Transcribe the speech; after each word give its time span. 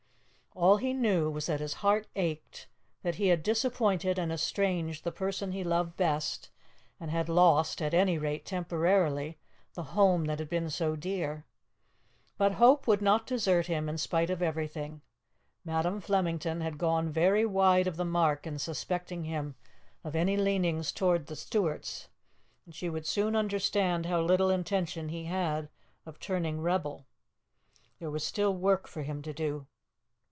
All 0.53 0.77
he 0.77 0.91
knew 0.93 1.29
was 1.31 1.45
that 1.45 1.61
his 1.61 1.75
heart 1.75 2.07
ached, 2.17 2.67
that 3.03 3.15
he 3.15 3.27
had 3.29 3.41
disappointed 3.41 4.19
and 4.19 4.33
estranged 4.33 5.05
the 5.05 5.11
person 5.11 5.53
he 5.53 5.63
loved 5.63 5.95
best, 5.95 6.49
and 6.99 7.09
had 7.09 7.29
lost, 7.29 7.81
at 7.81 7.93
any 7.93 8.17
rate 8.17 8.45
temporarily, 8.45 9.37
the 9.75 9.83
home 9.95 10.25
that 10.25 10.39
had 10.39 10.49
been 10.49 10.69
so 10.69 10.97
dear. 10.97 11.45
But 12.37 12.55
hope 12.55 12.85
would 12.85 13.01
not 13.01 13.25
desert 13.25 13.67
him, 13.67 13.87
in 13.87 13.97
spite 13.97 14.29
of 14.29 14.41
everything. 14.41 15.01
Madam 15.63 16.01
Flemington 16.01 16.59
had 16.59 16.77
gone 16.77 17.09
very 17.09 17.45
wide 17.45 17.87
of 17.87 17.95
the 17.95 18.03
mark 18.05 18.45
in 18.45 18.59
suspecting 18.59 19.23
him 19.23 19.55
of 20.03 20.17
any 20.17 20.35
leaning 20.35 20.83
towards 20.83 21.27
the 21.29 21.37
Stuarts, 21.37 22.09
and 22.65 22.75
she 22.75 22.89
would 22.89 23.05
soon 23.07 23.37
understand 23.37 24.05
how 24.05 24.19
little 24.19 24.49
intention 24.49 25.07
he 25.09 25.23
had 25.25 25.69
of 26.05 26.19
turning 26.19 26.59
rebel. 26.59 27.05
There 27.99 28.11
was 28.11 28.25
still 28.25 28.53
work 28.53 28.85
for 28.85 29.01
him 29.03 29.21
to 29.21 29.31
do. 29.33 29.65